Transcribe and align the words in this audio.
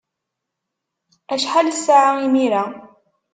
Acḥal 1.33 1.67
ssaɛa 1.77 2.11
imir-a? 2.25 2.63